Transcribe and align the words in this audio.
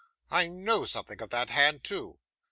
'I 0.31 0.47
know 0.47 0.85
something 0.85 1.21
of 1.21 1.29
that 1.29 1.51
hand, 1.51 1.83
too. 1.83 2.17